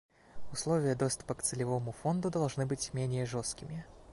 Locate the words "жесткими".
3.27-3.85